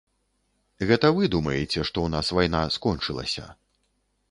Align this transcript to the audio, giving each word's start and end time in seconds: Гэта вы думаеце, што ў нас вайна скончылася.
Гэта 0.91 1.11
вы 1.17 1.23
думаеце, 1.35 1.69
што 1.73 1.85
ў 2.03 2.09
нас 2.15 2.33
вайна 2.39 2.61
скончылася. 2.79 3.49